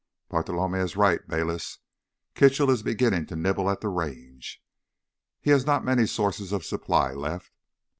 [0.31, 1.77] "Bartolomé is right, Bayliss.
[2.33, 4.59] Kitchell is beginning to nibble at the Range.
[5.39, 7.51] He has not many sources of supply left.